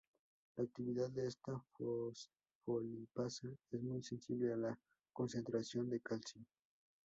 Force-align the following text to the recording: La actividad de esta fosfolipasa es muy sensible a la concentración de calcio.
La 0.55 0.63
actividad 0.63 1.11
de 1.11 1.27
esta 1.27 1.63
fosfolipasa 1.77 3.49
es 3.69 3.83
muy 3.83 4.01
sensible 4.01 4.51
a 4.51 4.57
la 4.57 4.79
concentración 5.13 5.91
de 5.91 5.99
calcio. 5.99 6.41